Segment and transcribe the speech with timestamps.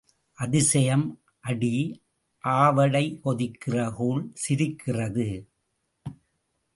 [0.37, 1.21] அதிசயம்
[1.39, 2.01] அடி
[2.43, 5.27] ஆவடை, கொதிக்கிற கூழ் சிரிக்கிறது.